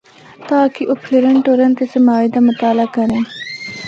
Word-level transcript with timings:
تاکہ 0.47 0.81
او 0.89 0.95
پھرّن 1.05 1.35
ٹرّن 1.45 1.71
تے 1.77 1.83
سماج 1.93 2.23
دا 2.33 2.39
مطالع 2.47 2.85
کرّن۔ 2.93 3.23